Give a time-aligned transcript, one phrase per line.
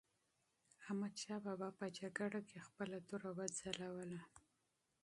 [0.81, 4.21] احمدشاه بابا په جګړه کې خپله توره وځلوله.